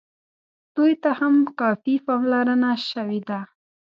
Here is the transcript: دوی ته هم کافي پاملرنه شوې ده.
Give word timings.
دوی 0.75 0.93
ته 1.03 1.09
هم 1.19 1.33
کافي 1.59 1.95
پاملرنه 2.05 2.71
شوې 2.89 3.19
ده. 3.29 3.39